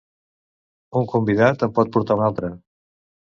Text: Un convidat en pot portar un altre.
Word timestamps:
Un 1.01 1.05
convidat 1.11 1.67
en 1.67 1.75
pot 1.81 1.93
portar 1.99 2.19
un 2.21 2.25
altre. 2.31 2.51